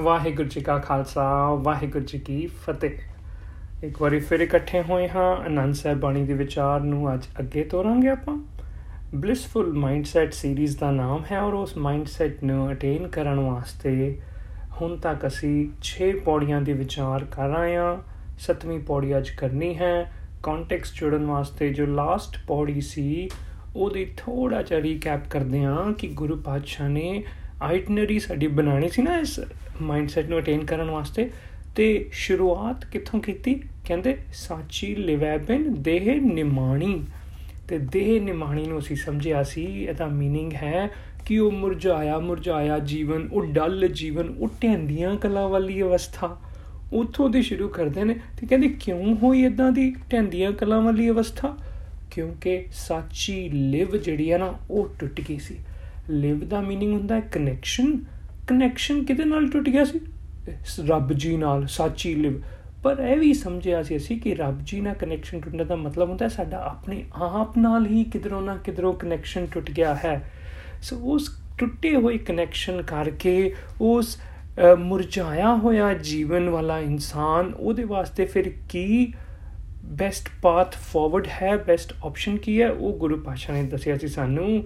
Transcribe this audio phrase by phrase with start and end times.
[0.00, 2.90] ਵਾਹਿਗੁਰੂ ਜੀ ਕਾ ਖਾਲਸਾ, ਵਾਹਿਗੁਰੂ ਜੀ ਕੀ ਫਤਿਹ।
[3.84, 8.08] ਇੱਕ ਵਾਰੀ ਫਿਰ ਇਕੱਠੇ ਹੋਏ ਹਾਂ, ਅਨੰਦ ਸਾਹਿਬ ਬਾਣੀ ਦੇ ਵਿਚਾਰ ਨੂੰ ਅੱਜ ਅੱਗੇ ਤੋਰਾਂਗੇ
[8.08, 8.38] ਆਪਾਂ।
[9.14, 14.20] ਬਲਿਸਫੁਲ ਮਾਈਂਡਸੈਟ ਸੀਰੀਜ਼ ਦਾ ਨਾਮ ਹੈ ਔਰ ਉਸ ਮਾਈਂਡਸੈਟ ਨੂੰ ਅਟੇਨ ਕਰਨ ਵਾਸਤੇ
[14.80, 17.98] ਹੁਣ ਤੱਕ ਅਸੀਂ 6 ਪੌੜੀਆਂ ਦੇ ਵਿਚਾਰ ਕਰ ਆਏ ਹਾਂ।
[18.38, 20.12] ਸੱਤਵੀਂ ਪੌੜੀ ਅੱਜ ਕਰਨੀ ਹੈ।
[20.42, 23.28] ਕੰਟੈਕਸਟ ਜੁੜਨ ਵਾਸਤੇ ਜੋ ਲਾਸਟ ਪੌੜੀ ਸੀ,
[23.76, 27.24] ਉਹਦੀ ਥੋੜਾ ਜਿਹਾ ਰੀਕੈਪ ਕਰਦੇ ਹਾਂ ਕਿ ਗੁਰੂ ਪਾਤਸ਼ਾਹ ਨੇ
[27.61, 29.39] ਆਈਟਨਰੀ ਸਾਡੀ ਬਣਾਣੀ ਸੀ ਨਾ ਇਸ
[29.81, 31.29] ਮਾਈਂਡਸੈਟ ਨੂੰ ਅਟੇਨ ਕਰਨ ਵਾਸਤੇ
[31.75, 33.53] ਤੇ ਸ਼ੁਰੂਆਤ ਕਿੱਥੋਂ ਕੀਤੀ
[33.85, 37.03] ਕਹਿੰਦੇ ਸਾਚੀ ਲਿਵੈ ਬਿਨ ਦੇਹ ਨਿਮਾਣੀ
[37.67, 40.89] ਤੇ ਦੇਹ ਨਿਮਾਣੀ ਨੂੰ ਅਸੀਂ ਸਮਝਿਆ ਸੀ ਇਹਦਾ मीनिंग ਹੈ
[41.25, 46.37] ਕਿ ਉਹ ਮੁਰਝਾਇਆ ਮੁਰਝਾਇਆ ਜੀਵਨ ਉਹ ਡਲ ਜੀਵਨ ਉਹ ਢੈਂਦੀਆਂ ਕਲਾ ਵਾਲੀ ਅਵਸਥਾ
[46.93, 51.57] ਉਥੋਂ ਦੇ ਸ਼ੁਰੂ ਕਰਦੇ ਨੇ ਤੇ ਕਹਿੰਦੇ ਕਿਉਂ ਹੋਈ ਇਦਾਂ ਦੀ ਢੈਂਦੀਆਂ ਕਲਾ ਵਾਲੀ ਅਵਸਥਾ
[52.11, 55.57] ਕਿਉਂਕਿ ਸਾਚੀ ਲਿਵ ਜਿਹੜੀ ਹੈ ਨਾ ਉਹ ਟੁੱਟ ਗਈ ਸੀ
[56.09, 57.97] ਲਿਵ ਦਾ मीनिंग ਹੁੰਦਾ ਹੈ ਕਨੈਕਸ਼ਨ
[58.47, 59.99] ਕਨੈਕਸ਼ਨ ਕਿਹਦੇ ਨਾਲ ਟੁੱਟ ਗਿਆ ਸੀ
[60.89, 62.41] ਰੱਬ ਜੀ ਨਾਲ ਸਾਚੀ ਲਿਵ
[62.83, 66.25] ਪਰ ਇਹ ਵੀ ਸਮਝਿਆ ਸੀ ਅਸੀਂ ਕਿ ਰੱਬ ਜੀ ਨਾਲ ਕਨੈਕਸ਼ਨ ਟੁੱਟਣ ਦਾ ਮਤਲਬ ਹੁੰਦਾ
[66.25, 70.31] ਹੈ ਸਾਡਾ ਆਪਣੇ ਆਪ ਨਾਲ ਹੀ ਕਿਧਰੋਂ ਨਾ ਕਿਧਰੋਂ ਕਨੈਕਸ਼ਨ ਟੁੱਟ ਗਿਆ ਹੈ
[70.81, 74.17] ਸੋ ਉਸ ਟੁੱਟੇ ਹੋਏ ਕਨੈਕਸ਼ਨ ਕਰਕੇ ਉਸ
[74.79, 79.13] ਮੁਰਝਾਇਆ ਹੋਇਆ ਜੀਵਨ ਵਾਲਾ ਇਨਸਾਨ ਉਹਦੇ ਵਾਸਤੇ ਫਿਰ ਕੀ
[79.85, 84.63] ਬੈਸਟ ਪਾਥ ਫਾਰਵਰਡ ਹੈ ਬੈਸਟ ਆਪਸ਼ਨ ਕੀ ਹੈ ਉਹ ਗੁਰੂ ਪਾਸ਼ਾ ਨੇ ਦੱਸਿਆ ਸੀ ਸਾਨੂੰ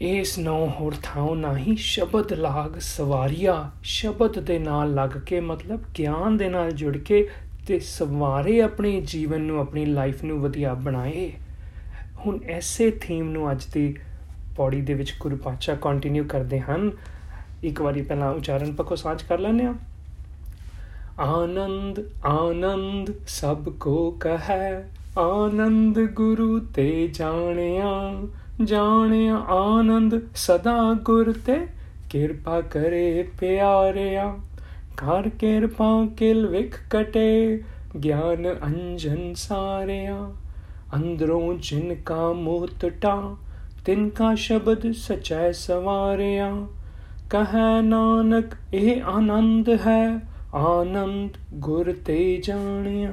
[0.00, 6.36] ਇਸ ਨੋ ਹੋਰ ਥਾਉ ਨਹੀਂ ਸ਼ਬਦ ਲਾਗ ਸਵਾਰੀਆ। ਸ਼ਬਦ ਦੇ ਨਾਲ ਲੱਗ ਕੇ ਮਤਲਬ ਗਿਆਨ
[6.36, 7.28] ਦੇ ਨਾਲ ਜੁੜ ਕੇ
[7.66, 11.32] ਤੇ ਸਵਾਰੇ ਆਪਣੇ ਜੀਵਨ ਨੂੰ, ਆਪਣੀ ਲਾਈਫ ਨੂੰ ਵਧੀਆ ਬਣਾਏ।
[12.16, 13.96] ਹੁਣ ਐਸੇ ਥੀਮ ਨੂੰ ਅੱਜ ਦੀ
[14.56, 16.90] ਪੌੜੀ ਦੇ ਵਿੱਚ ਗੁਰੂ ਪਾਤਸ਼ਾਹ ਕੰਟੀਨਿਊ ਕਰਦੇ ਹਨ।
[17.62, 19.74] ਇੱਕ ਵਾਰੀ ਪਹਿਲਾਂ ਉਚਾਰਨ ਪੱਖੋਂ ਸਾਂਝ ਕਰ ਲੈਂਦੇ ਆ
[21.18, 24.84] ਆਨੰਦ ਆਨੰਦ ਸਭ ਕੋ ਕਹੈ,
[25.18, 28.22] ਆਨੰਦ ਗੁਰੂ ਤੇ ਜਾਣਿਆ।
[28.64, 31.66] ਜਾਣਿਆ ਆਨੰਦ ਸਦਾ ਗੁਰ ਤੇ।
[32.10, 34.36] ਕਿਰਪਾ ਕਰੇ ਪਿਆਰਿਆ
[34.96, 37.62] ਕਰ ਕਿਰਪਾ ਕਿਲ ਵਿਖ ਕਟੇ,
[38.04, 40.30] ਗਿਆਨ ਅੰਜਨ ਸਾਰਿਆ।
[40.94, 43.36] ਅੰਦਰੋਂ ਜਿਨ ਕਾ ਮੋਹ ਟਟਾ,
[43.84, 46.66] ਤਿਨ ਕਾ ਸ਼ਬਦ ਸਚੈ ਸਵਾਰਿਆ।
[47.30, 48.44] ਕਹੈ ਨਾਨਕ,
[48.74, 50.20] ਇਹ ਆਨੰਦ ਹੈ,
[50.54, 53.12] ਆਨੰਦ ਗੁਰ ਤੇ ਜਾਣਿਆ।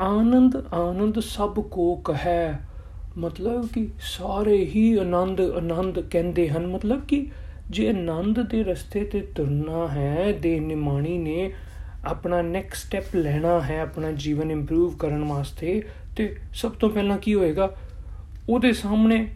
[0.00, 2.60] ਆਨੰਦ ਆਨੰਦ ਸਭ ਕੋ ਕਹੈ
[3.18, 7.26] ਮਤਲਬ ਕਿ ਸਾਰੇ ਹੀ ਆਨੰਦ ਆਨੰਦ ਕਹਿੰਦੇ ਹਨ। ਮਤਲਬ ਕਿ
[7.70, 11.52] ਜੇ ਆਨੰਦ ਦੇ ਰਸਤੇ ਤੇ ਤੁਰਨਾ ਹੈ ਦੇ ਨਿਮਾਣੀ ਨੇ
[12.04, 15.82] ਆਪਣਾ ਨੈਕਸਟ ਸਟੈਪ ਲੈਣਾ ਹੈ, ਆਪਣਾ ਜੀਵਨ ਇੰਪਰੂਵ ਕਰਨ ਵਾਸਤੇ,
[16.16, 17.76] ਤੇ ਸਭ ਤੋਂ ਪਹਿਲਾਂ ਕੀ ਹੋਏਗਾ?
[18.48, 19.28] ਉਹਦੇ ਸਾਹਮਣੇ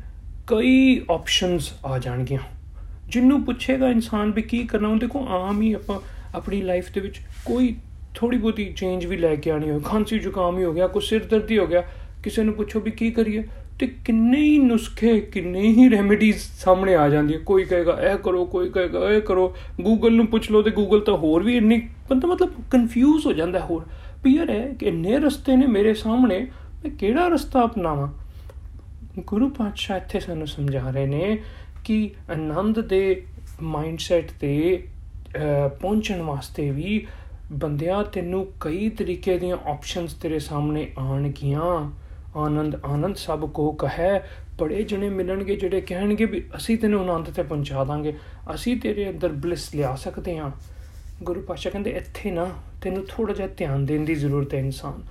[0.47, 2.41] ਕਈ ਆਪਸ਼ਨਸ ਆ ਜਾਣਗੀਆਂ।
[3.09, 6.01] ਜਿੰਨੂੰ ਪੁੱਛੇਗਾ ਇਨਸਾਨ ਵੀ ਕੀ ਕਰਨਾ ਉਹ ਦੇਖੋ ਆਮ ਹੀ ਆਪਾਂ
[6.35, 7.77] ਆਪਣੀ ਲਾਈਫ ਦੇ ਵਿੱਚ ਕੋਈ
[8.15, 11.25] ਥੋੜੀ ਬਹੁਤੀ ਚੇਂਜ ਵੀ ਲੈ ਕੇ ਆਣੀ ਹੋਵੇ। ਖਾਂਸੀ ਜ਼ੁਕਾਮ ਹੀ ਹੋ ਗਿਆ, ਕੋਈ ਸਿਰ
[11.25, 11.85] ਦਰਦੀ ਹੋ ਗਿਆ,
[12.23, 13.45] ਕਿਸੇ ਨੂੰ ਪੁੱਛੋ ਵੀ ਕੀ ਕਰੀਏ?
[13.79, 18.69] ਤੇ ਕਿੰਨੇ ਹੀ ਨੁਸਖੇ, ਕਿੰਨੇ ਹੀ ਰੈਮੇਡੀਜ਼ ਸਾਹਮਣੇ ਆ ਜਾਂਦੀਆਂ ਕੋਈ ਕਹੇਗਾ, ਇਹ ਕਰੋ, ਕੋਈ
[18.71, 21.81] ਕਹੇਗਾ, ਇਹ ਕਰੋ। ਗੂਗਲ ਨੂੰ ਪੁੱਛ ਲਓ ਤੇ ਗੂਗਲ ਤਾਂ ਹੋਰ ਵੀ ਇੰਨੀ,
[22.11, 23.85] ਬੰਦਾ ਮਤਲਬ ਕਨਫਿਊਜ਼ ਹੋ ਜਾਂਦਾ ਹੋਰ।
[24.25, 26.41] ਵੀ ਯਾਰ ਹੈ ਕਿ ਇੰਨੇ ਰਸਤੇ ਨੇ ਮੇਰੇ ਸਾਹਮਣੇ,
[26.85, 28.09] ਮੈਂ ਕਿਹੜਾ ਰਸਤਾ ਅਪਣਾਵਾਂ?
[29.19, 31.39] ਗੁਰੂ ਪਾਤਸ਼ਾਹ ਇੱਥੇ ਸਾਨੂੰ ਸਮਝਾ ਰਹੇ ਨੇ
[31.85, 33.23] ਕਿ ਆਨੰਦ ਦੇ
[33.63, 34.83] ਮਾਈਂਡਸੈਟ ਤੇ
[35.81, 37.07] ਪਹੁੰਚਣ ਵਾਸਤੇ ਵੀ
[37.53, 41.63] ਬੰਦਿਆਂ ਤੈਨੂੰ ਕਈ ਤਰੀਕੇ ਦੀਆਂ ਆਪਸ਼ਨਸ ਤੇਰੇ ਸਾਹਮਣੇ ਆਣਗੀਆਂ
[42.37, 44.29] ਆਨੰਦ ਆਨੰਦ ਸਭ ਕੋ ਕਹੈ
[44.59, 48.17] ਬੜੇ ਜਣੇ ਮਿਲਣਗੇ, ਜਿਹੜੇ ਕਹਿਣਗੇ ਵੀ ਅਸੀਂ ਤੈਨੂੰ ਆਨੰਦ ਤੇ ਪਹੁੰਚਾ ਦਾਂਗੇ,
[48.55, 50.51] ਅਸੀਂ ਤੇਰੇ ਅੰਦਰ ਬਲਿਸ ਲਿਆ ਸਕਦੇ ਹਾਂ।
[51.23, 52.49] ਗੁਰੂ ਪਾਸ਼ਾ ਕਹਿੰਦੇ, ਇੱਥੇ ਨਾ
[52.83, 55.03] ਤੈਨੂੰ ਥੋੜਾ ਜਿਹਾ ਧਿਆਨ ਦੇਣ ਦੀ ਜ਼ਰੂਰਤ ਹੈ ਇਨਸਾਨ।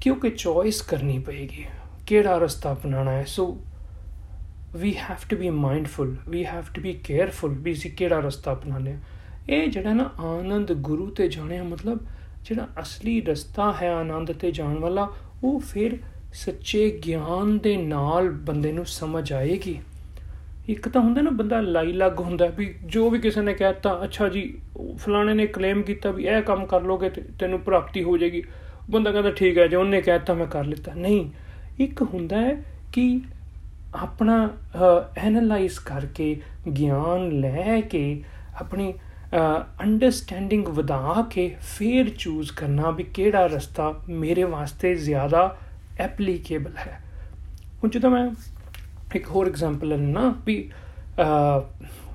[0.00, 1.64] ਕਿਉਂਕਿ ਚੋਇਸ ਕਰਨੀ ਪਏਗੀ,
[2.06, 3.24] ਕਿਹੜਾ ਰਸਤਾ ਅਪਣਾਣਾ ਹੈ?
[3.24, 3.58] So
[4.76, 8.90] we have to be mindful we have to be careful we see ਕਿਹੜਾ ਰਸਤਾ ਅਪਣਾਣਾ
[9.48, 11.98] ਇਹ ਜਿਹੜਾ ਨਾ ਆਨੰਦ ਗੁਰੂ ਤੇ ਜਾਣਿਆ ਮਤਲਬ,
[12.44, 15.12] ਜਿਹੜਾ ਅਸਲੀ ਰਸਤਾ ਹੈ ਆਨੰਦ ਤੇ ਜਾਣ ਵਾਲਾ
[15.44, 15.96] ਉਹ ਫਿਰ
[16.34, 19.78] ਸੱਚੇ ਗਿਆਨ ਦੇ ਨਾਲ ਬੰਦੇ ਨੂੰ ਸਮਝ ਆਏਗੀ।
[20.68, 24.28] ਇੱਕ ਤਾਂ ਹੁੰਦਾ ਨਾ, ਬੰਦਾ ਲਾਈ ਲੱਗ ਹੁੰਦਾ ਵੀ ਜੋ ਵੀ ਕਿਸੇ ਨੇ ਕਹਿਤਾ ਅੱਛਾ
[24.28, 24.42] ਜੀ
[24.96, 28.42] ਫਲਾਣੇ ਨੇ ਕਲੇਮ ਕੀਤਾ ਵੀ ਇਹ ਕੰਮ ਕਰ ਲੋਗੇ ਤੇ ਤੈਨੂੰ ਪ੍ਰਾਪਤੀ ਹੋ ਜਾਏਗੀ।
[28.90, 31.30] ਬੰਦਾ ਕਹਿੰਦਾ ਠੀਕ ਹੈ, ਜੇ ਉਹਨੇ ਕਹਿਤਾ ਮੈਂ ਕਰ ਲਿੱਤਾ। ਨਹੀਂ,
[31.80, 32.62] ਇੱਕ ਹੁੰਦਾ ਹੈ
[32.92, 33.20] ਕਿ
[33.94, 34.48] ਆਪਣਾ
[35.16, 36.36] ਐਨਲਾਈਜ਼ ਕਰਕੇ,
[36.78, 38.22] ਗਿਆਨ ਲੈ ਕੇ,
[38.60, 38.92] ਆਪਣੀ
[39.82, 45.58] ਅੰਡਰਸਟੈਂਡਿੰਗ ਵਧਾ ਕੇ ਫੇਰ ਚੂਜ਼ ਕਰਨਾ ਵੀ ਕਿਹੜਾ ਰਸਤਾ ਮੇਰੇ ਵਾਸਤੇ ਜ਼ਿਆਦਾ
[45.98, 47.00] ਐਪਲੀਕੇਬਲ ਹੈ।
[47.82, 48.30] ਹੁਣ ਜਦੋਂ ਮੈਂ
[49.14, 50.70] ਇੱਕ ਹੋਰ ਐਗਜ਼ਾਮਪਲ ਲੈਣਾ ਵੀ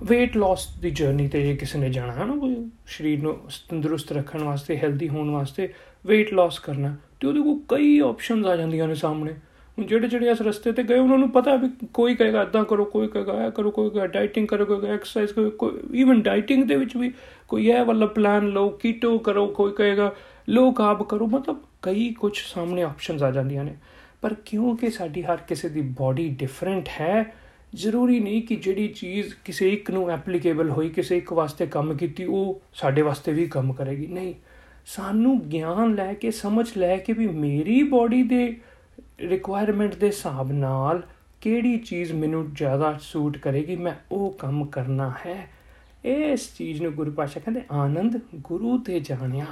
[0.04, 3.38] weight loss ਦੀ ਜਰਨੀ ਤੇ ਜੇ ਕਿਸੇ ਨੇ ਜਾਣਾ ਹੈ ਨਾ ਕੋਈ ਸਰੀਰ ਨੂੰ
[3.70, 5.74] ਤੰਦਰੁਸਤ ਰੱਖਣ ਵਾਸਤੇ ਹੈਲਦੀ ਹੋਣ ਵਾਸਤੇ
[6.08, 9.40] weight loss ਕਰਨਾ, ਤੇ ਉਹਦੇ ਕੋਲ ਕਈ ਆਪਸ਼ਨਸ ਆ ਜਾਂਦੀਆਂ ਨੇ ਸਾਹਮਣੇ। ਹੁਣ
[9.80, 13.08] ਜਿਹੜੇ ਜਿਹੜੇ ਇਸ ਰਸਤੇ ਤੇ ਗਏ, ਉਹਨਾਂ ਨੂੰ ਪਤਾ ਵੀ ਕੋਈ ਕਹੇਗਾ ਇਦਾਂ ਕਰੋ, ਕੋਈ
[13.08, 16.98] ਕਹੇਗਾ ਇਹ ਕਰੋ, ਕੋਈ ਕਹੇਗਾ ਡਾਈਟਿੰਗ ਕਰੋ, ਕੋਈ ਐਕਸਰਸਾਈਜ਼ ਕਰੋ, ਕੋਈ ਇਵਨ ਡਾਈਟਿੰਗ ਦੇ ਵਿੱਚ
[16.98, 17.12] ਵੀ
[17.48, 20.16] ਕੋਈ ਇਹ ਵਾਲਾ ਪਲਾਨ ਲਓ ਕੀਟੋ ਕਰੋ, ਕੋਈ ਕਹੇਗਾ
[20.50, 23.76] ਲੋ ਕਾਰਬ ਕਰੋ, ਮਤਲਬ ਕਈ ਕੁਝ ਸਾਹਮਣੇ ਆਪਸ਼ਨਸ ਆ ਜਾਂਦੀਆਂ ਨੇ।
[24.22, 27.34] ਪਰ ਕਿਉਂਕਿ ਸਾਡੀ ਹਰ ਕਿਸੇ ਦੀ ਬਾਡੀ ਡਿਫਰੈਂਟ ਹੈ,
[27.76, 32.26] ਜ਼ਰੂਰੀ ਨਹੀਂ ਕਿ ਜਿਹੜੀ ਚੀਜ਼ ਕਿਸੇ ਇੱਕ ਨੂੰ ਐਪਲੀਕੇਬਲ ਹੋਈ, ਕਿਸੇ ਇੱਕ ਵਾਸਤੇ ਕੰਮ ਕੀਤੀ,
[32.26, 34.34] ਉਹ ਸਾਡੇ ਵਾਸਤੇ ਵੀ ਕੰਮ ਕਰੇਗੀ। ਨਹੀਂ,
[34.86, 38.56] ਸਾਨੂੰ ਗਿਆਨ ਲੈ ਕੇ, ਸਮਝ ਲੈ ਕੇ ਵੀ ਮੇਰੀ ਬਾਡੀ ਦੇ
[39.30, 41.04] ਰਿਕੁਆਇਰਮੈਂਟ ਦੇ ਹਿਸਾਬ ਨਾਲ
[41.42, 45.48] ਕਿਹੜੀ ਚੀਜ਼ ਮੈਨੂੰ ਜ਼ਿਆਦਾ ਸੂਟ ਕਰੇਗੀ, ਮੈਂ ਉਹ ਕੰਮ ਕਰਨਾ ਹੈ।
[46.06, 49.46] ਇਸ ਚੀਜ਼ ਨੂੰ ਗੁਰੂ ਪਾਸ਼ਾ ਕਹਿੰਦੇ, ਆਨੰਦ ਗੁਰੂ ਤੇ ਜਾਣਿਆ।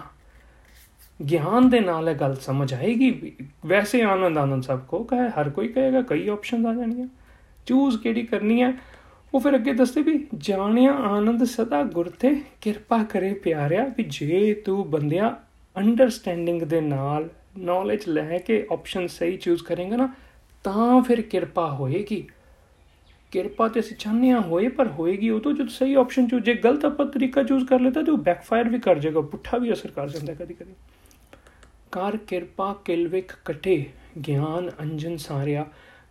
[1.32, 3.32] ਗਿਆਨ ਦੇ ਨਾਲ ਇਹ ਗੱਲ ਸਮਝ ਆਏਗੀ।
[3.66, 7.08] ਵੈਸੇ ਆਨੰਦ ਆਨੰਦ ਸਭ ਕੋ ਕਹੇ, ਹਰ ਕੋਈ ਕਹੇਗਾ, ਕਈ ਆਪਸ਼ਨਸ ਆ ਜਾਣਗੀਆਂ
[7.66, 8.74] ਚੂਜ਼ ਕਿਹੜੀ ਕਰਨੀ ਹੈ?
[9.34, 14.54] ਉਹ ਫਿਰ ਅੱਗੇ ਦੱਸਦੇ ਵੀ, ਜਾਣਿਆ ਆਨੰਦ ਸਦਾ ਗੁਰ ਤੇ ਕਿਰਪਾ ਕਰੇ ਪਿਆਰਿਆ ਵੀ ਜੇ
[14.54, 15.36] ਤੂੰ ਬੰਦਿਆ
[15.78, 17.30] ਅੰਡਰਸਟੈਂਡਿੰਗ ਦੇ ਨਾਲ
[17.60, 20.14] ਨੌਲੇਜ ਲੈ ਕੇ ਆਪਸ਼ਨ ਸਹੀ ਚੂਜ਼ ਕਰੇਗਾ ਨਾ,
[20.64, 22.28] ਤਾਂ ਫਿਰ ਕਿਰਪਾ ਹੋਏਗੀ।
[23.32, 26.54] ਕਿਰਪਾ ਤੇ ਅਸੀਂ ਚਾਹਨੇ ਆ ਹੋਏ, ਪਰ ਹੋਏਗੀ ਉਹ ਤੋਂ ਜਦ ਸਹੀ ਆਪਸ਼ਨ ਚੂਜ਼ ਜੇ
[26.54, 29.92] ਗਲਤ ਆਪਾਂ ਤਰੀਕਾ ਚੂਜ਼ ਕਰ ਲੈਤਾ ਤੇ ਉਹ ਬੈਕਫਾਇਰ ਵੀ ਕਰ ਜਾਏਗਾ ਪੁੱਠਾ ਵੀ ਅਸਰ
[29.92, 30.74] ਕਰ ਜਾਂਦਾ ਕਦੀ ਕਦੀ
[31.92, 33.86] ਕਰ ਕਿਰਪਾ ਕਿਲਵਿਕ ਕਟੇ
[34.28, 35.66] ਗਿਆਨ ਅੰਜਨ ਸਾਰਿਆ।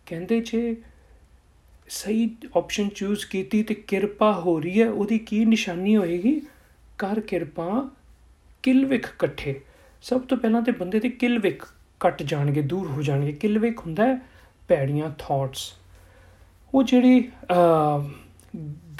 [0.05, 0.75] ਕਹਿੰਦੇ ਜੇ
[1.87, 6.41] ਸਹੀ ਆਪਸ਼ਨ ਚੂਜ਼ ਕੀਤੀ ਤੇ ਕਿਰਪਾ ਹੋ ਰਹੀ ਹੈ, ਉਹਦੀ ਕੀ ਨਿਸ਼ਾਨੀ ਹੋਏਗੀ?
[6.97, 7.89] ਕਰ ਕਿਰਪਾ
[8.63, 9.61] ਕਿਲਵਿਕ ਇਕੱਠੇ।
[10.01, 11.63] ਸਭ ਤੋਂ ਪਹਿਲਾਂ ਤੇ ਬੰਦੇ ਦੇ ਕਿਲਵਿਕ
[11.99, 14.19] ਕੱਟ ਜਾਣਗੇ, ਦੂਰ ਹੋ ਜਾਣਗੇ। ਕਿਲਵਿਕ ਹੁੰਦਾ ਹੈ
[14.67, 15.71] ਪੈੜੀਆਂ ਥਾਟਸ
[16.73, 17.29] ਉਹ ਜਿਹੜੀ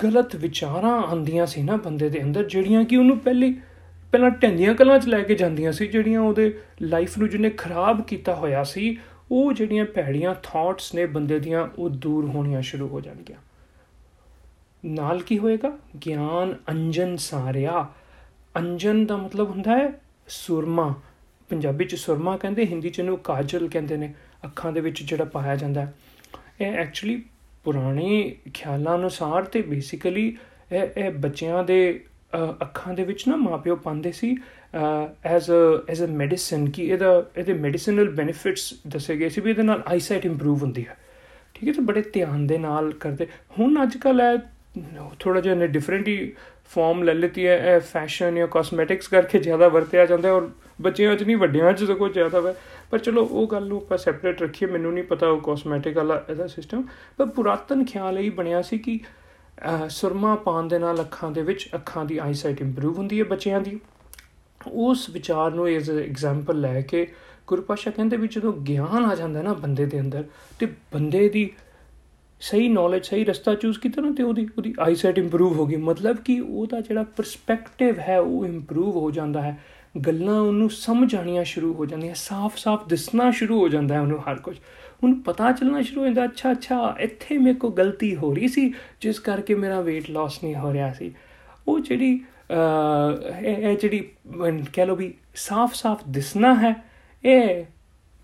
[0.03, 3.53] ਗਲਤ ਵਿਚਾਰਾਂ ਆਂਦੀਆਂ ਸੀ ਨਾ ਬੰਦੇ ਦੇ ਅੰਦਰ, ਜਿਹੜੀਆਂ ਕਿ ਉਹਨੂੰ ਪਹਿਲੇ,
[4.11, 8.35] ਪਹਿਲਾਂ ਢੰਦੀਆਂ ਕਲਾਂ 'ਚ ਲੈ ਕੇ ਜਾਂਦੀਆਂ ਸੀ, ਜਿਹੜੀਆਂ ਉਹਦੇ ਲਾਈਫ ਨੂੰ ਜਿਹਨੇ ਖਰਾਬ ਕੀਤਾ
[8.35, 8.97] ਹੋਇਆ ਸੀ,
[9.31, 13.39] ਉਹ ਜਿਹੜੀਆਂ ਭੈੜੀਆਂ ਥਾਟਸ ਨੇ ਬੰਦੇ ਦੀਆਂ, ਉਹ ਦੂਰ ਹੋਣੀਆਂ ਸ਼ੁਰੂ ਹੋ ਜਾਣਗੀਆਂ।
[14.83, 15.71] ਨਾਲ ਕੀ ਹੋਏਗਾ?
[16.05, 17.85] ਗਿਆਨ ਅੰਜਨ ਸਾਰਿਆ।
[18.55, 19.89] ਅੰਜਨ ਦਾ ਮਤਲਬ ਹੁੰਦਾ ਹੈ
[20.31, 20.93] ਸੁਰਮਾ,
[21.49, 24.13] ਪੰਜਾਬੀ ਚ ਸੁਰਮਾ ਕਹਿੰਦੇ, ਹਿੰਦੀ ਚ ਇਹਨੂੰ ਕਾਜਲ ਕਹਿੰਦੇ ਨੇ,
[24.45, 25.91] ਅੱਖਾਂ ਦੇ ਵਿੱਚ ਜਿਹੜਾ ਪਾਇਆ ਜਾਂਦਾ
[26.61, 27.21] ਇਹ ਐਕਚੁਅਲੀ
[27.65, 30.25] ਪੁਰਾਣੇ ਖਿਆਲਾਂ ਅਨੁਸਾਰ ਤੇ ਬੇਸਿਕਲੀ
[30.71, 31.79] ਇਹ ਇਹ ਬੱਚਿਆਂ ਦੇ
[32.61, 34.35] ਅੱਖਾਂ ਦੇ ਵਿੱਚ ਨਾ ਮਾਪਿਓ ਪਾਉਂਦੇ ਸੀ
[35.25, 39.63] as a as a medicine ਕਿ ਇਹਦਾ, ਇਹਦੇ ਮੈਡੀਸਿਨਲ ਬੈਨੀਫਿਟਸ ਦੱਸੇ ਗਏ ਸੀ ਵੀ ਇਹਦੇ
[39.63, 40.97] ਨਾਲ ਆਈਸਾਈਟ ਇੰਪਰੂਵ ਹੁੰਦੀ ਹੈ।
[41.53, 43.27] ਠੀਕ ਹੈ, ਤੇ ਬੜੇ ਧਿਆਨ ਦੇ ਨਾਲ ਕਰਦੇ।
[43.59, 44.35] ਹੁਣ ਅੱਜ ਕੱਲ ਹੈ
[45.19, 46.31] ਥੋੜਾ ਜਿਹਾ ਨੇ ਡਿਫਰੈਂਟ ਹੀ
[46.71, 50.49] ਫਾਰਮ ਲੈ ਲਈ ਹੈ, ਇਹ ਫੈਸ਼ਨ ਜਾਂ ਕਾਸਮੈਟਿਕਸ ਕਰਕੇ ਜ਼ਿਆਦਾ ਵਰਤਿਆ ਜਾਂਦਾ ਔਰ
[50.81, 52.55] ਬੱਚਿਆਂ 'ਚ ਨਹੀਂ, ਵੱਡਿਆਂ 'ਚ ਸਗੋਂ ਜ਼ਿਆਦਾ ਹੈ
[52.91, 56.47] ਪਰ ਚਲੋ ਉਹ ਗੱਲ ਨੂੰ ਆਪਾਂ ਸੈਪਰੇਟ ਰੱਖੀਏ, ਮੈਨੂੰ ਨਹੀਂ ਪਤਾ ਉਹ ਕਾਸਮੈਟਿਕ ਵਾਲਾ ਇਹਦਾ
[56.47, 56.83] ਸਿਸਟਮ
[57.17, 58.99] ਪਰ ਪੁਰਾਤਨ ਖਿਆਲ ਇਹ ਬਣਿਆ ਸੀ ਕਿ
[59.89, 63.79] ਸੁਰਮਾ ਪਾਣ ਦੇ ਨਾਲ ਅੱਖਾਂ ਦੇ ਵਿੱਚ ਅੱਖਾਂ ਦੀ ਆਈਸਾਈਟ ਇੰਪਰੂਵ ਹੁੰਦੀ ਹੈ ਬੱਚਿਆਂ ਦੀ।
[64.61, 67.07] ਉਸ ਵਿਚਾਰ ਨੂੰ ਐਜ਼ ਐਗਜ਼ਾਮਪਲ ਲੈ ਕੇ
[67.47, 70.23] ਗੁਰਪਾਸ਼ਾ ਕਹਿੰਦੇ ਵੀ ਜਦੋਂ ਗਿਆਨ ਆ ਜਾਂਦਾ ਨਾ ਬੰਦੇ ਦੇ ਅੰਦਰ,
[70.59, 71.49] ਤੇ ਬੰਦੇ ਦੀ
[72.41, 76.17] ਸਹੀ ਨੌਲੇਜ ਸਹੀ ਰਸਤਾ ਚੂਜ਼ ਕੀਤਾ ਨਾ ਤੇ ਉਹਦੀ ਉਹਦੀ ਆਈਸਾਈਟ ਇੰਪਰੂਵ ਹੋ ਗਈ। ਮਤਲਬ
[76.17, 79.59] ਕਿ ਉਹਦਾ ਜਿਹੜਾ ਪਰਸਪੈਕਟਿਵ ਹੈ, ਉਹ ਇੰਪਰੂਵ ਹੋ ਜਾਂਦਾ ਹੈ।
[80.07, 84.35] ਗੱਲਾਂ ਉਹਨੂੰ ਸਮਝ ਆਣੀਆਂ ਸ਼ੁਰੂ ਹੋ ਜਾਂਦੀਆਂ, ਸਾਫ਼-ਸਾਫ਼ ਦਿਸਣਾ ਸ਼ੁਰੂ ਹੋ ਜਾਂਦਾ ਹੈ ਉਹਨੂੰ ਹਰ
[84.35, 84.57] ਕੁਝ।
[85.03, 88.73] ਹੁਣ ਪਤਾ ਚੱਲਣਾ ਸ਼ੁਰੂ ਹੋ ਜਾਂਦਾ, ਅੱਛਾ ਅੱਛਾ, ਇੱਥੇ ਮੇਰੇ ਕੋ ਗਲਤੀ ਹੋ ਰਹੀ ਸੀ,
[89.01, 91.15] ਜਿਸ ਕਰਕੇ ਮੇਰਾ weight loss ਨਹੀਂ ਹੋ ਰਿਹਾ ਸੀ।
[91.67, 92.25] ਉਹ ਜਿਹੜੀ
[93.45, 94.09] ਇਹ ਜਿਹੜੀ
[94.73, 96.83] ਕਹ ਲੋ ਵੀ ਸਾਫ਼-ਸਾਫ਼ ਦਿਸਣਾ ਹੈ,
[97.25, 97.65] ਇਹ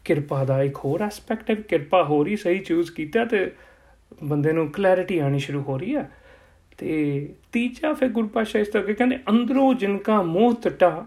[0.05, 3.51] ਕਿਰਪਾ ਦਾ ਇੱਕ ਹੋਰ ਐਸਪੈਕਟ ਹੈ ਕਿਰਪਾ ਹੋ ਰਹੀ, ਸਹੀ ਚੂਜ਼ ਕੀਤਾ ਤੇ
[4.23, 6.09] ਬੰਦੇ ਨੂੰ ਕਲੈਰਿਟੀ ਆਣੀ ਸ਼ੁਰੂ ਹੋ ਰਹੀ ਹੈ
[6.77, 11.05] ਤੇ ਤੀਜਾ ਫਿਰ ਗੁਰਪਾਸ਼ਾ ਇਸ ਤਰ੍ਹਾਂ ਕਹਿੰਦੇ, ਅੰਦਰੋਂ ਜਿਨ ਕਾ ਮੋਹ ਟਟਾ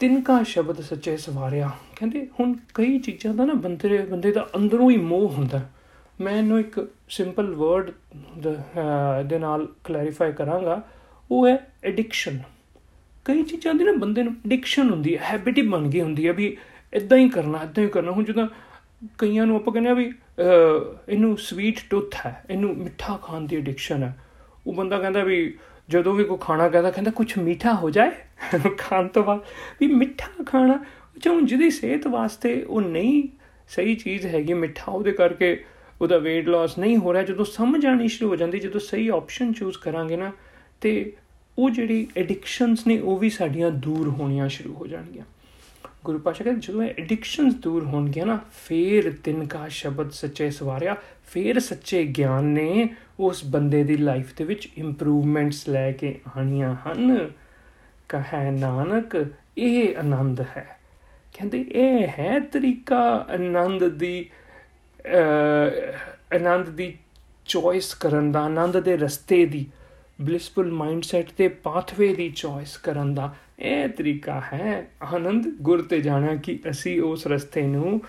[0.00, 4.90] ਤਿੰਨ ਕਾ ਸ਼ਬਦ ਸੱਚੇ ਸਵਾਰਿਆ। ਕਹਿੰਦੇ, ਹੁਣ ਕਈ ਚੀਜ਼ਾਂ ਦਾ ਨਾ ਬੰਦੇ ਬੰਦੇ ਦਾ ਅੰਦਰੋਂ
[4.90, 5.60] ਹੀ ਮੋਹ ਹੁੰਦਾ।
[6.20, 7.90] ਮੈਂ ਇਹਨੂੰ ਇੱਕ ਸਿੰਪਲ ਵਰਡ
[9.28, 10.80] ਦੇ ਨਾਲ ਕਲੈਰੀਫਾਈ ਕਰਾਂਗਾ।
[11.30, 12.38] ਉਹ ਹੈ ਐਡਿਕਸ਼ਨ
[13.24, 16.32] ਕਈ ਚੀਜ਼ਾਂ ਦੀ ਨਾ ਬੰਦੇ ਨੂੰ ਐਡਿਕਸ਼ਨ ਹੁੰਦੀ ਹੈ ਹੈਬਿਟ ਹੀ ਬਣ ਗਈ ਹੁੰਦੀ ਹੈ
[16.32, 16.56] ਵੀ
[16.92, 18.46] ਇਦਾਂ ਹੀ ਕਰਨਾ ਇਦਾਂ ਹੀ ਕਰਨਾ। ਹੁਣ ਜਦੋਂ
[19.18, 20.12] ਕਈਆਂ ਨੂੰ ਆਪਾਂ ਕਹਿੰਦੇ ਆ ਵੀ
[21.08, 24.18] ਇਹਨੂੰ ਸਵੀਟ ਟੁੱਥ ਹੈ, ਇਹਨੂੰ ਮਿੱਠਾ ਖਾਣ ਦੀ ਐਡਿਕਸ਼ਨ ਹੈ।
[24.66, 25.54] ਉਹ ਬੰਦਾ ਕਹਿੰਦਾ ਵੀ,
[25.88, 28.10] ਜਦੋਂ ਵੀ ਕੋਈ ਖਾਣਾ ਕਹਿੰਦਾ ਕਹਿੰਦਾ ਕੁਝ ਮਿੱਠਾ ਹੋ ਜਾਏ?
[28.78, 29.40] ਖਾਣ ਤੋਂ ਬਾਅਦ,
[29.80, 30.84] ਵੀ ਮਿੱਠਾ ਖਾਣਾ
[31.22, 33.28] ਚਾਹੂੰ ਜਿਹਦੀ ਸਿਹਤ ਵਾਸਤੇ ਉਹ ਨਹੀਂ
[33.68, 35.64] ਸਹੀ ਚੀਜ਼ ਹੈਗੀ ਮਿੱਠਾ, ਉਹਦੇ ਕਰਕੇ
[36.00, 39.52] ਉਹਦਾ weight loss ਨਹੀਂ ਹੋ ਰਿਹਾ। ਜਦੋਂ ਸਮਝ ਆਣੀ ਸ਼ੁਰੂ ਹੋ ਜਾਂਦੀ, ਜਦੋਂ ਸਹੀ ਆਪਸ਼ਨ
[39.52, 40.32] ਚੂਜ਼ ਕਰਾਂਗੇ ਨਾ,
[40.80, 41.12] ਤੇ
[41.58, 45.24] ਉਹ ਜਿਹੜੀ ਐਡਿਕਸ਼ਨਸ ਨੇ, ਉਹ ਵੀ ਸਾਡੀਆਂ ਦੂਰ ਹੋਣੀਆਂ ਸ਼ੁਰੂ ਹੋ ਜਾਣਗੀਆਂ।
[46.04, 50.96] ਗੁਰੂ ਪਾਸ਼ਾ ਕਹਿੰਦੇ, ਜਦੋਂ ਐਡਿਕਸ਼ਨਸ ਦੂਰ ਹੋਣਗੀਆਂ ਨਾ, ਫੇਰ ਤਿੰਨ ਕਾ ਸ਼ਬਦ ਸੱਚੇ ਸਵਾਰਿਆ,
[51.26, 52.88] ਫੇਰ ਸੱਚੇ ਗਿਆਨ ਨੇ
[53.20, 57.30] ਉਸ ਬੰਦੇ ਦੀ ਲਾਈਫ ਦੇ ਵਿੱਚ ਇੰਪਰੂਵਮੈਂਟਸ ਲੈ ਕੇ ਆਣੀਆਂ ਹਨ।
[58.08, 59.26] ਕਹੈ ਨਾਨਕ,
[59.58, 60.78] ਇਹ ਆਨੰਦ ਹੈ।
[61.34, 64.30] ਕਹਿੰਦੇ, ਇਹ ਹੈ ਤਰੀਕਾ ਆਨੰਦ ਦੀ
[66.34, 66.96] ਆਨੰਦ ਦੀ
[67.46, 69.66] ਚੋਇਸ ਕਰਨ ਦਾ, ਆਨੰਦ ਦੇ ਰਸਤੇ ਦੀ।
[70.20, 76.34] ਬਲਿਸਫੁਲ ਮਾਈਂਡਸੈਟ ਤੇ ਪਾਥਵੇ ਦੀ ਚੋਇਸ ਕਰਨ ਦਾ ਇਹ ਤਰੀਕਾ ਹੈ। ਆਨੰਦ, ਗੁਰ ਤੇ ਜਾਣਾ
[76.34, 78.00] ਕਿ ਅਸੀਂ ਉਸ ਰਸਤੇ ਨੂੰ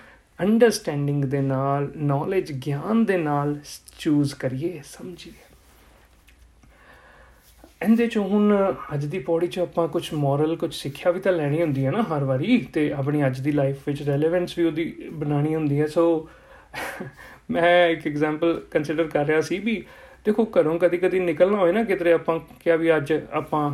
[0.42, 3.60] ਅੰਡਰਸਟੈਂਡਿੰਗ ਦੇ ਨਾਲ ਨੌਲੇਜ ਗਿਆਨ ਦੇ ਨਾਲ
[4.00, 5.34] ਚੂਜ਼ ਕਰੀਏ, ਸਮਝੀਏ।
[7.84, 11.62] ਇਹਦੇ ਚੋਂ ਹੁਣ ਅੱਜ ਦੀ ਪੌੜੀ ਚ ਆਪਾਂ ਕੁਝ ਮੋਰਲ ਕੁਝ ਸਿੱਖਿਆ ਵੀ ਤਾਂ ਲੈਣੀ
[11.62, 15.56] ਹੁੰਦੀ ਹੈ ਨਾ ਹਰ ਵਾਰੀ ਤੇ ਆਪਣੀ ਅੱਜ ਦੀ ਲਾਈਫ ਵਿੱਚ ਰੈਲੇਵੈਂਸ ਵੀ ਉਹਦੀ ਬਣਾਣੀ
[15.56, 16.30] ਹੁੰਦੀ ਹੈ। ਸੋ
[17.52, 19.86] ਮੈਂ ਇੱਕ ਐਗਜ਼ਾਮਪਲ ਕੰਸੀਡਰ ਕਰ ਰਿਹਾ ਸੀ ਵੀ
[20.26, 23.74] ਦੇਖੋ ਘਰੋਂ ਕਦੀ ਕਦੀ ਨਿਕਲਣਾ ਹੋਏ ਨਾ ਕਿਤੇ ਆਪਾਂ ਕਿਹਾ ਵੀ ਅੱਜ ਆਪਾਂ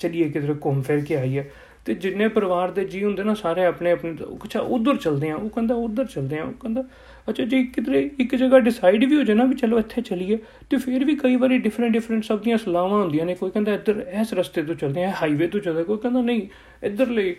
[0.00, 1.44] ਚਲੀਏ ਕਿਤੇ ਘੁੰਮ ਫਿਰ ਕੇ ਆਈਏ।
[1.84, 4.12] ਤੇ ਜਿੰਨੇ ਪਰਿਵਾਰ ਦੇ ਜੀ ਹੁੰਦੇ ਨਾ ਸਾਰੇ ਆਪਣੇ ਆਪਣੇ
[4.44, 6.84] ਅੱਛਾ, ਉਧਰ ਚਲਦੇ ਆ, ਉਹ ਕਹਿੰਦਾ ਉਧਰ ਚਲਦੇ ਆ, ਉਹ ਕਹਿੰਦਾ,
[7.30, 10.38] ਅੱਛਾ, ਜੇ ਕਿਧਰੇ ਇੱਕ ਜਗ੍ਹਾ ਡਿਸਾਈਡ ਵੀ ਹੋ ਜਾਣਾ ਵੀ ਚਲੋ ਇੱਥੇ ਚੱਲੀਏ,
[10.70, 14.04] ਤੇ ਫਿਰ ਵੀ ਕਈ ਵਾਰੀ ਡਿਫਰੈਂਟ ਡਿਫਰੈਂਟ ਸਭ ਦੀਆਂ ਸਲਾਹਾਂ ਹੁੰਦੀਆਂ ਨੇ, ਕੋਈ ਕਹਿੰਦਾ ਇੱਧਰ
[14.20, 16.46] ਇਸ ਰਸਤੇ ਤੋਂ ਚੱਲਦੇ ਆ ਹਾਈਵੇ ਤੋਂ ਚੱਲਦੇ ਕੋਈ ਕਹਿੰਦਾ ਨਹੀਂ,
[16.82, 17.34] ਇੱਧਰ ਲਈ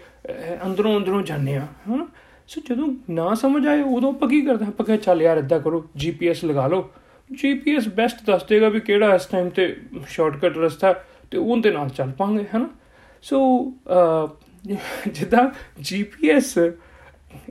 [0.65, 2.07] ਅੰਦਰੋਂ ਅੰਦਰੋਂ ਜਾਂਦੇ ਆ, ਹਨਾ?
[2.47, 5.85] ਸੋ ਜਦੋਂ ਨਾ ਸਮਝ ਆਏ ਉਦੋਂ ਆਪਾਂ ਕੀ ਕਰਦੇ ਆਪਾਂ ਕਹਿੰਦੇ ਚੱਲ ਯਾਰ ਇਦਾਂ ਕਰੋ
[5.97, 6.89] ਜੀਪੀਐਸ ਲਗਾ ਲਓ।
[7.31, 9.75] ਜੀਪੀਐਸ ਬੈਸਟ ਦੱਸ ਦੇਗਾ ਵੀ ਕਿਹੜਾ ਇਸ ਟਾਈਮ ਤੇ
[10.07, 10.93] ਸ਼ਾਰਟਕਟ ਰਸਤਾ
[11.31, 12.69] ਤੇ ਉਹਦੇ ਨਾਲ ਚੱਲ ਪਾਂਗੇ, ਹਨਾ?
[13.23, 13.73] ਸੋ
[15.07, 15.49] ਜਿੱਦਾਂ
[15.81, 16.57] ਜੀਪੀਐਸ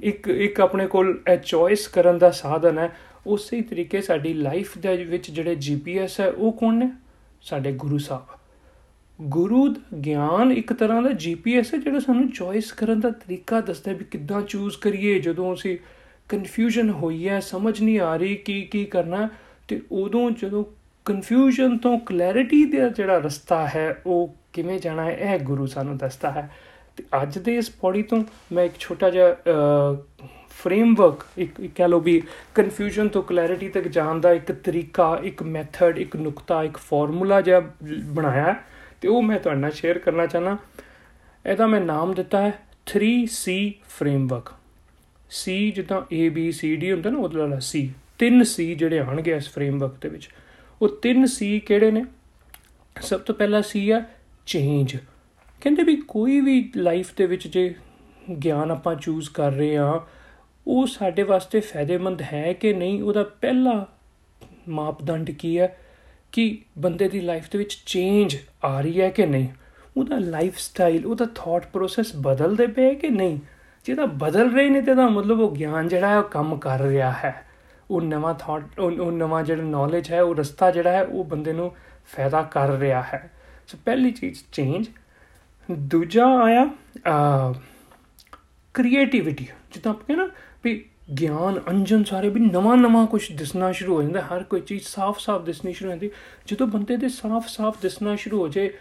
[0.02, 2.90] ਇੱਕ ਇੱਕ ਆਪਣੇ ਕੋਲ ਇਹ ਚੋਇਸ ਕਰਨ ਦਾ ਸਾਧਨ ਹੈ,
[3.26, 6.90] ਉਸੇ ਤਰੀਕੇ ਸਾਡੀ ਲਾਈਫ ਦੇ ਵਿੱਚ ਜਿਹੜੇ ਜੀਪੀਐਸ ਹੈ, ਉਹ ਕੌਣ ਨੇ?
[7.42, 8.38] ਸਾਡੇ ਗੁਰੂ ਸਾਹਿਬ।
[9.18, 9.66] ਗੁਰੂ
[10.04, 14.42] ਗਿਆਨ ਇੱਕ ਤਰ੍ਹਾਂ ਦਾ ਜੀਪੀਐਸ ਹੈ, ਜਿਹੜਾ ਸਾਨੂੰ ਚੋਇਸ ਕਰਨ ਦਾ ਤਰੀਕਾ ਦੱਸਦਾ ਵੀ ਕਿੱਦਾਂ
[14.42, 15.76] ਚੂਜ਼ ਕਰੀਏ, ਜਦੋਂ ਅਸੀਂ
[16.28, 19.28] ਕਨਫਿਊਜ਼ਨ ਹੋਈ ਹੈ, ਸਮਝ ਨਹੀਂ ਆ ਰਹੀ ਕੀ ਕੀ ਕਰਨਾ
[19.70, 20.64] ਤੇ ਉਦੋਂ ਜਦੋਂ
[21.04, 26.30] ਕਨਫਿਊਜ਼ਨ ਤੋਂ ਕਲੈਰਿਟੀ ਦਾ ਜਿਹੜਾ ਰਸਤਾ ਹੈ, ਉਹ ਕਿਵੇਂ ਜਾਣਾ ਹੈ, ਇਹ ਗੁਰੂ ਸਾਨੂੰ ਦੱਸਦਾ
[26.30, 26.50] ਹੈ।
[26.96, 29.36] ਤੇ ਅੱਜ ਦੇ ਇਸ ਪੌੜੀ ਤੋਂ ਮੈਂ ਇੱਕ ਛੋਟਾ ਜਿਹਾ
[30.48, 32.22] ਫਰੇਮਵਰਕ ਇੱਕ ਕਹ ਲੋ ਵੀ
[32.54, 37.62] ਕਨਫਿਊਜ਼ਨ ਤੋਂ ਕਲੈਰਿਟੀ ਤੱਕ ਜਾਣ ਦਾ ਇੱਕ ਤਰੀਕਾ, ਇੱਕ ਮੈਥਡ ਇੱਕ ਨੁਕਤਾ, ਇੱਕ ਫਾਰਮੂਲਾ ਜਿਹਾ
[38.04, 38.54] ਬਣਾਇਆ
[39.00, 40.58] ਤੇ ਉਹ ਮੈਂ ਤੁਹਾਡੇ ਨਾਲ ਸ਼ੇਅਰ ਕਰਨਾ ਚਾਹਨਾ
[41.46, 43.52] ਇਹਦਾ ਮੈਂ ਨਾਮ ਦਿੱਤਾ ਹੈ 3C
[43.98, 44.52] ਫਰੇਮਵਰਕ
[45.30, 47.88] C ਜਿੱਦਾਂ A, B, C, D ਹੁੰਦਾ ਨਾ, ਉਹਦਾ ਵਾਲਾ C
[48.20, 50.28] ਤਿੰਨ C ਜਿਹੜੇ ਆਣਗੇ ਇਸ ਫਰੇਮਵਰਕ ਦੇ ਵਿੱਚ।
[50.82, 52.04] ਉਹ ਤਿੰਨ C ਕਿਹੜੇ ਨੇ?
[53.02, 54.14] ਸਭ ਤੋਂ ਪਹਿਲਾ C ਹੈ
[54.46, 54.96] ਚੇਂਜ
[55.60, 57.74] ਕਹਿੰਦੇ ਵੀ ਕੋਈ ਵੀ ਲਾਈਫ ਦੇ ਵਿੱਚ ਜੇ
[58.44, 60.00] ਗਿਆਨ ਆਪਾਂ ਚੂਜ਼ ਕਰ ਰਹੇ ਆ
[60.66, 63.02] ਉਹ ਸਾਡੇ ਵਾਸਤੇ ਫਾਇਦੇਮੰਦ ਹੈ ਕਿ ਨਹੀਂ?
[63.02, 63.86] ਉਹਦਾ ਪਹਿਲਾ
[64.68, 65.78] ਮਾਪਦੰਡ ਕੀ ਹੈ?
[66.32, 69.48] ਕਿ ਬੰਦੇ ਦੀ ਲਾਈਫ ਦੇ ਵਿੱਚ ਚੇਂਜ ਆ ਰਹੀ ਹੈ ਕਿ ਨਹੀਂ?
[69.96, 73.38] ਉਹਦਾ ਲਾਈਫ ਸਟਾਈਲ ਉਹਦਾ ਥਾਟ ਪ੍ਰੋਸੈਸ ਬਦਲਦੇ ਪਏ ਕਿ ਨਹੀਂ?
[73.84, 77.12] ਜਿਹਦਾ ਬਦਲ ਰਹੇ ਨੇ, ਤੇ ਦਾ ਮਤਲਬ ਉਹ ਗਿਆਨ ਜਿਹੜਾ ਹੈ, ਉਹ ਕੰਮ ਕਰ ਰਿਹਾ
[77.12, 77.49] ਹੈ।
[77.90, 81.70] ਉਹ ਨਵਾਂ ਥਾਟ ਉਹ ਨਵਾਂ ਜਿਹੜਾ ਨੌਲੇਜ ਹੈ, ਉਹ ਰਸਤਾ ਜਿਹੜਾ ਹੈ, ਉਹ ਬੰਦੇ ਨੂੰ
[82.16, 83.30] ਫਾਇਦਾ ਕਰ ਰਿਹਾ ਹੈ।
[83.66, 84.86] ਸੋ ਪਹਿਲੀ ਚੀਜ਼ ਚੇਂਜ
[85.70, 86.68] ਦੂਜਾ ਆਇਆ
[88.74, 90.30] ਕ੍ਰੀਏਟੀਵਿਟੀ ਜਿੱਦਾਂ ਆਪਾਂ ਕਹਿੰਦੇ ਨਾ
[90.64, 90.84] ਵੀ
[91.20, 95.44] ਗਿਆਨ, ਅੰਜਨ ਸਾਰੇ, ਵੀ ਨਵਾਂ ਨਵਾਂ ਕੁਝ ਦਿਸਣਾ ਸ਼ੁਰੂ ਹੋ ਜਾਂਦਾ, ਹਰ ਕੋਈ ਚੀਜ਼ ਸਾਫ਼-ਸਾਫ਼
[95.44, 96.10] ਦਿਸਣੀ ਸ਼ੁਰੂ ਹੁੰਦੀ
[96.46, 98.72] ਜਦੋਂ। ਬੰਦੇ ਦੇ ਸਾਫ਼-ਸਾਫ਼ ਦਿਸਣਾ ਸ਼ੁਰੂ ਹੋ ਜੇ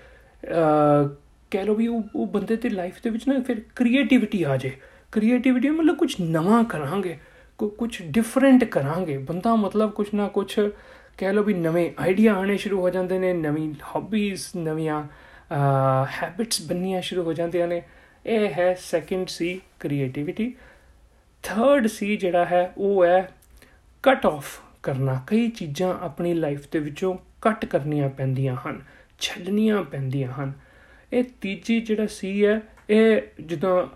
[1.51, 4.71] ਕਹਿ ਲੋ ਵੀ ਉਹ ਉਹ ਬੰਦੇ ਤੇ ਲਾਈਫ ਦੇ ਵਿੱਚ ਨਾ ਫਿਰ ਕ੍ਰੀਏਟੀਵਿਟੀ ਆ ਜੇ
[5.11, 7.17] ਕ੍ਰੀਏਟੀਵਿਟੀ ਮਤਲਬ ਕੁਝ ਨਵਾਂ ਕਰਾਂਗੇ।
[7.59, 10.53] ਕੁਝ ਡਿਫਰੈਂਟ ਕਰਾਂਗੇ। ਬੰਦਾ ਮਤਲਬ ਕੁਝ ਨਾ ਕੁਝ
[11.17, 15.03] ਕਹਿ ਲੋ ਵੀ ਨਵੇਂ ਆਈਡੀਆ ਆਣੇ ਸ਼ੁਰੂ ਹੋ ਜਾਂਦੇ ਨੇ, ਨਵੀਂ ਹੌਬੀਜ਼ ਨਵੀਆਂ
[16.13, 17.81] ਹੈਬਿਟਸ ਬਣਨੀਆਂ ਸ਼ੁਰੂ ਹੋ ਜਾਂਦੀਆਂ ਨੇ।
[18.25, 20.53] ਇਹ ਹੈ second C creativity
[21.43, 23.29] third C ਜਿਹੜਾ ਹੈ, ਉਹ ਹੈ
[24.03, 28.81] ਕਟ ਆਫ ਕਰਨਾ। ਕਈ ਚੀਜ਼ਾਂ ਆਪਣੀ ਲਾਈਫ ਦੇ ਵਿੱਚੋਂ ਕੱਟ ਕਰਨੀਆਂ ਪੈਂਦੀਆਂ ਹਨ,
[29.19, 30.51] ਛੱਡਣੀਆਂ ਪੈਂਦੀਆਂ ਹਨ।
[31.13, 33.87] ਇਹ ਤੀਜੀ ਜਿਹੜਾ ਸੀ ਹੈ ਇਹ ਜਦੋਂ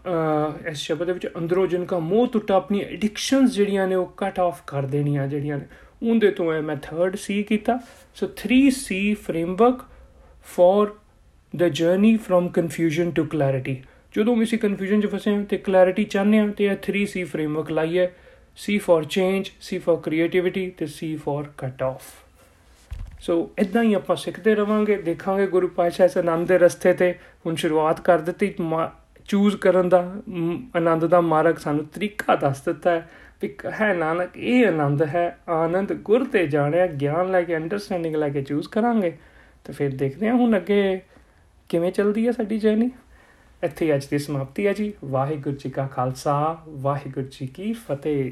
[0.69, 4.61] ਇਸ ਸ਼ਬਦ ਦੇ ਵਿੱਚ ਅੰਦਰੋਂ ਜਿਨ੍ਹਾਂ ਮੋਹ ਟੁੱਟਾ ਆਪਣੀ ਐਡਿਕਸ਼ਨਸ ਜਿਹੜੀਆਂ ਨੇ ਉਹ ਕਟ ਆਫ
[4.67, 5.65] ਕਰ ਦੇਣੀਆਂ ਜਿਹੜੀਆਂ ਨੇ।
[6.09, 7.79] ਉਹਦੇ ਤੋਂ ਇਹ ਮੈਂ 3rd ਸੀ ਕੀਤਾ।
[8.15, 9.81] So 3C framework
[10.43, 10.87] for
[11.55, 13.83] the journey from confusion to clarity
[14.17, 17.71] ਜਦੋਂ ਵੀ ਅਸੀਂ ਕਨਫਿਊਜ਼ਨ 'ਚ ਫਸੇ ਹਾਂ ਤੇ ਕਲੈਰਿਟੀ ਚਾਹੁੰਦੇ ਹਾਂ ਤੇ ਇਹ 3C ਫਰੇਮਵਰਕ
[17.71, 18.07] ਲਾਈਏ
[18.65, 22.22] C for change, C for creativity ਤੇ C for cut off
[23.23, 27.11] ਸੋ ਇਦਾਂ ਹੀ ਆਪਾਂ ਸਿੱਖਦੇ ਰਵਾਂਗੇ, ਦੇਖਾਂਗੇ ਗੁਰੂ ਪਾਤਸ਼ਾਹ ਇਸ ਆਨੰਦ ਦੇ ਰਸਤੇ ਤੇ
[27.45, 28.53] ਹੁਣ ਸ਼ੁਰੂਆਤ ਕਰ ਦਿੱਤੀ
[29.27, 29.99] ਚੂਜ਼ ਕਰਨ ਦਾ
[30.77, 33.09] ਆਨੰਦ ਦਾ ਮਾਰਗ ਸਾਨੂੰ ਤਰੀਕਾ ਦੱਸ ਦਿੱਤਾ ਹੈ
[33.41, 38.29] ਵੀ ਹੈ ਨਾਨਕ, ਇਹ ਆਨੰਦ ਹੈ, ਆਨੰਦ ਗੁਰ ਤੇ ਜਾਣਿਆ, ਗਿਆਨ ਲੈ ਕੇ ਅੰਡਰਸਟੈਂਡਿੰਗ ਲੈ
[38.29, 39.17] ਕੇ ਚੂਜ਼ ਕਰਾਂਗੇ।
[39.63, 41.01] ਤੇ ਫਿਰ ਦੇਖਦੇ ਹਾਂ ਹੁਣ ਅੱਗੇ
[41.69, 42.89] ਕਿਵੇਂ ਚੱਲਦੀ ਹੈ ਸਾਡੀ ਜਰਨੀ
[43.63, 48.31] ਇੱਥੇ ਅੱਜ ਦੀ ਸਮਾਪਤੀ ਹੈ ਜੀ। ਵਾਹਿਗੁਰੂ ਜੀ ਕਾ ਖਾਲਸਾ, ਵਾਹਿਗੁਰੂ ਜੀ ਕੀ ਫਤਿਹ।